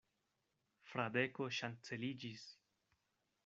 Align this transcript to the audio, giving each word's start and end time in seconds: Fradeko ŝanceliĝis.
Fradeko 0.93 1.47
ŝanceliĝis. 1.59 2.51